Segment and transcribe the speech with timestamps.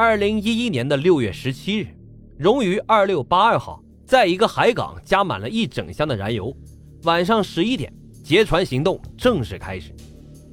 [0.00, 1.88] 二零一一年的六月十七日，
[2.36, 6.56] 荣于二六八二号在一个海港加满了一整箱的燃油。
[7.02, 9.92] 晚上十一点，劫船行动正式开始。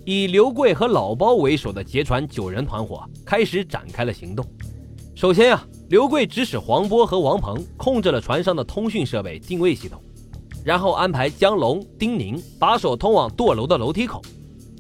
[0.04, 4.44] 以刘贵和老包为首的劫船九人团伙开始展开了行动。
[5.14, 10.02] 首先呀，刘贵指使黄波和王鹏控制了船上的通讯设备、定位系统，
[10.64, 14.24] 然后安排江龙、丁宁把守通往舵楼的楼梯口。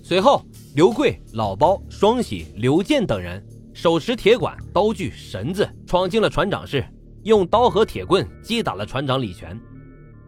[0.02, 0.41] 随后，
[0.73, 3.45] 刘贵、老包、双喜、刘健等人。
[3.76, 6.81] 手持铁管、刀具、绳子，闯进了船长室，
[7.23, 9.59] 用刀和铁棍击打了船长李全，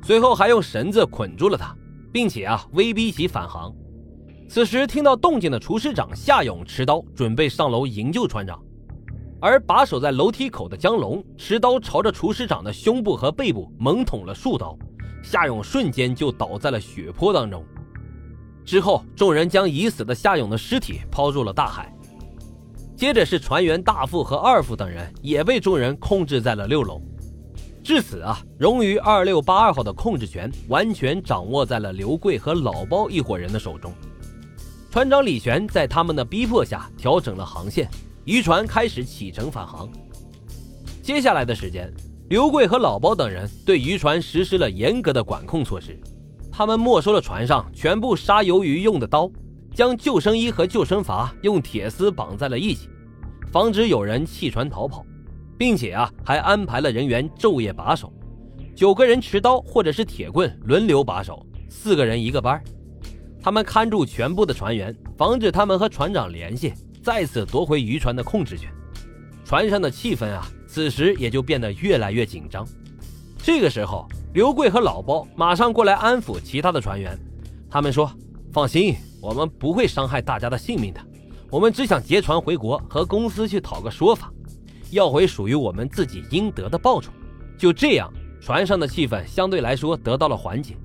[0.04, 1.74] 随后还用绳子捆住了他，
[2.12, 3.74] 并且啊威逼其返航。
[4.50, 8.62] 此时听到动静的厨师长夏勇持刀准备上楼营救船长，
[9.40, 14.78] 而把守在楼梯口的江龙持刀朝着厨师长的胸部和背部猛捅了数刀，
[15.24, 17.66] 夏勇瞬间就倒在了血泊当中。
[18.66, 21.90] 之后，众人将已死的夏勇的尸体抛入了大海。
[22.98, 27.00] 接着是船员大副和二副等人也被众人控制在了六楼。
[27.84, 33.94] 至此啊，荣于二六八二号的控制权完全掌握在了刘贵和老包一伙人的手中。
[34.90, 37.88] 船长李玄在他们的逼迫下调整了航线，
[38.26, 39.88] 渔船开始启程返航。
[41.04, 41.94] 接下来的时间，
[42.30, 45.96] 刘贵和老包等人对渔船实施了严格的管控措施，
[46.52, 49.30] 他们没收了船上全部杀鱿鱼用的刀。
[49.78, 52.90] 将救生衣和救生筏用铁丝绑在了一起，
[53.52, 55.06] 防止有人弃船逃跑，
[55.56, 58.12] 并且啊，还安排了人员昼夜把守，
[58.76, 62.60] 九个人持刀或者是铁棍轮流把守，四个人一个班
[63.40, 68.68] 他们看住全部的船员，防止他们和船长联系，再次夺回渔船的控制权。
[69.46, 72.68] 船上的气氛啊，此时也就变得越来越紧张。
[73.38, 77.16] 这个时候，刘贵和老包马上过来安抚其他的船员，
[77.70, 78.12] 他们说
[78.52, 81.00] ：“放心。”我们不会伤害大家的性命的，
[81.50, 84.32] 我们只想劫船回国，和公司去讨个说法，
[84.92, 87.12] 要回属于我们自己应得的报酬。
[87.58, 90.78] 就这样，船上的气氛相对来说得到了缓解。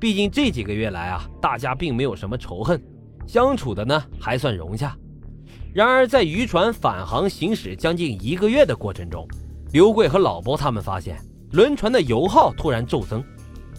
[0.00, 2.82] 毕竟这几个月来啊，大家并没有什么仇恨，
[3.26, 4.96] 相处的呢还算融洽。
[5.74, 9.28] 然而，在渔船返航行驶将近一个月的过程中，
[9.72, 11.18] 刘贵和老伯他们发现
[11.52, 13.22] 轮船的油耗突然骤增，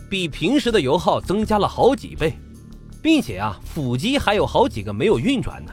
[0.08, 2.34] 比平时的油耗增加了好几倍。
[3.08, 5.72] 并且啊，辅机还有好几个没有运转呢，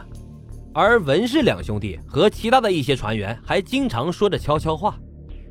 [0.72, 4.96] 而文氏两兄弟和其他的一些船员还经常说着悄悄话。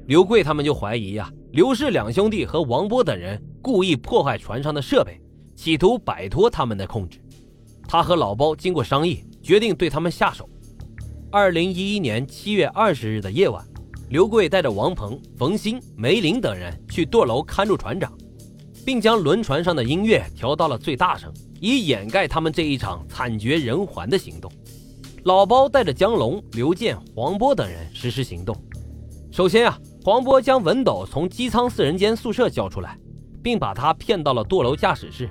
[0.06, 5.20] 刘贵他们就怀疑呀，刘氏两兄弟和王波等人故意破坏船上的设备，
[5.58, 7.20] 企图摆脱他们的控制。
[7.86, 10.50] 他和老包经过商议，决定对他们下手。
[11.30, 13.62] 二零一一年七月二十日的夜晚，
[14.08, 18.10] 刘贵带着王鹏、冯鑫、梅林等人去舵楼看住船长，
[18.86, 21.32] 并将轮船上的音乐调到了最大声。
[21.60, 24.52] 以掩盖他们这一场惨绝人寰的行动，
[25.24, 28.54] 老包带着江龙、刘健、黄波等人实施行动。
[29.32, 33.00] 首先啊，黄波将文斗从机舱四人间宿舍叫出来，
[33.42, 35.30] 并把他骗到了舵楼驾驶室。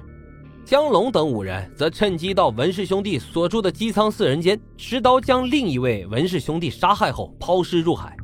[0.64, 8.16] 江龙等五人则趁机到文氏兄弟所住的机舱四人间，持刀将另一位文氏兄弟杀害后抛尸入海。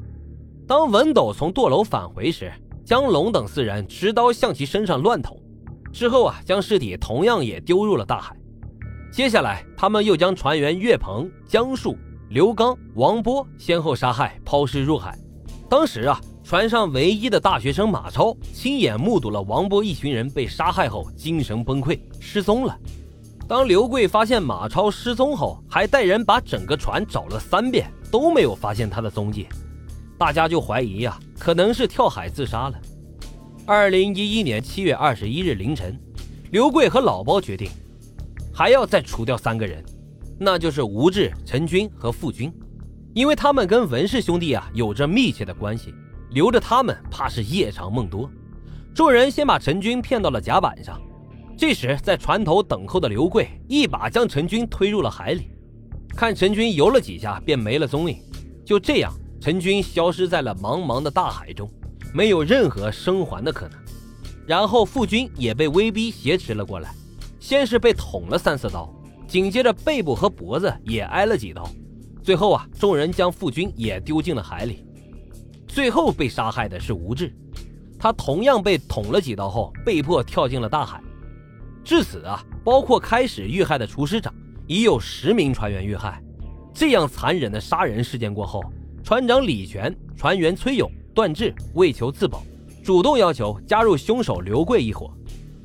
[0.66, 2.50] 当文斗从舵楼返回时，
[2.88, 5.38] 江龙等四人持刀向其身上乱捅。
[5.92, 8.34] 之后啊，将尸体同样也丢入了大海。
[9.12, 11.94] 接下来，他们又将船员岳鹏、江树、
[12.30, 15.18] 刘刚、王波先后杀害，抛尸入海。
[15.68, 22.74] 当时啊，船上唯一的大学生马超亲眼目睹了王波一群人被杀害后，精神崩溃失踪了。
[23.46, 29.46] 当刘贵发现马超失踪后，还带人把整个船找了三遍，都没有发现他的踪迹，
[30.16, 32.78] 大家就怀疑呀，可能是跳海自杀了。
[33.64, 35.98] 二零一一年七月二十一日凌晨，
[36.50, 37.70] 刘贵和老包决定，
[38.52, 39.84] 还要再除掉三个人，
[40.38, 42.52] 那就是吴志、陈军和傅军，
[43.14, 45.94] 因为他们跟文氏兄弟啊有着密切的关系，
[46.30, 48.30] 留着他们怕是夜长梦多。
[48.94, 51.00] 众人先把陈军骗到了甲板上，
[51.56, 55.50] 这时在船头等候的刘贵一把将陈军推入了海里，
[56.16, 58.18] 看陈军游了几下便没了踪影，
[58.64, 61.70] 就这样，陈军消失在了茫茫的大海中。
[62.14, 63.78] 没有任何生还的可能。
[64.46, 66.90] 然后傅军也被威逼挟持了过来，
[67.38, 68.90] 先是被捅了三四刀，
[69.26, 71.68] 紧接着背部和脖子也挨了几刀。
[72.22, 74.86] 最后啊，众人将傅军也丢进了海里。
[75.66, 77.30] 最后被杀害的是吴志，
[77.98, 81.02] 他同样被捅了几刀后，被迫跳进了大海。
[81.84, 84.34] 至此啊，包括开始遇害的厨师长，
[84.66, 86.22] 已有十名船员遇害。
[86.72, 88.62] 这样残忍的杀人事件过后，
[89.08, 90.86] 船长李全、船员崔勇。
[91.14, 92.42] 段志为求自保，
[92.84, 95.10] 主动要求加入凶手刘贵一伙，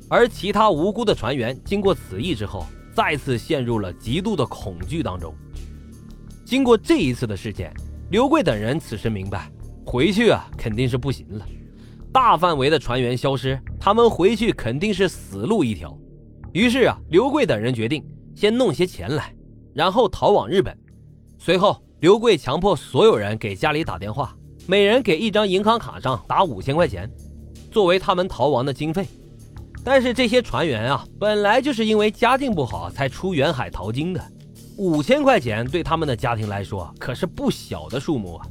[0.08, 2.64] 而其他无辜的船员经过此役之后，
[2.94, 5.34] 再次陷入了极度的恐惧当中。
[6.42, 7.70] 经过这一次的事件，
[8.08, 9.52] 刘贵等人此时明白，
[9.84, 11.46] 回去啊肯定是不行了。
[12.10, 15.94] 大范围的船员消失，他们回去肯定是死路一条。
[16.54, 18.02] 于是啊，刘贵等人决定
[18.34, 19.34] 先弄些钱来，
[19.74, 20.74] 然后逃往日本。
[21.38, 24.36] 随后，刘贵强迫所有人给家里打电话，
[24.66, 27.10] 每人给一张银行卡上打五千块钱，
[27.70, 29.06] 作为他们逃亡的经费。
[29.82, 34.22] 但是这些船员啊，本来就是因为家境不好才出远海淘金的，
[34.76, 38.46] 五千块钱对他们的家庭来说可是不小的数目啊，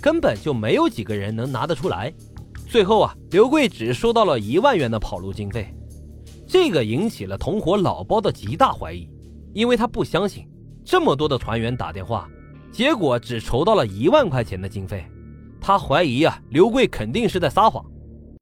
[0.00, 2.14] 根本就没有几个人能拿得出来。
[2.68, 5.74] 最后啊，刘贵只收到了一万元的跑路经费，
[6.46, 9.10] 这个引起了同伙老包的极大怀疑，
[9.52, 10.48] 因为他不相信
[10.84, 12.28] 这么多的船员打电话，
[12.72, 15.04] 结果只筹到了一万块钱的经费，
[15.60, 17.84] 他怀疑啊，刘贵肯定是在撒谎。